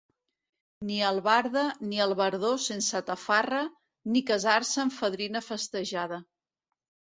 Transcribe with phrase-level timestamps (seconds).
[0.89, 3.61] Ni albarda, ni albardó sense tafarra,
[4.15, 6.23] ni casar-se amb fadrina festejada.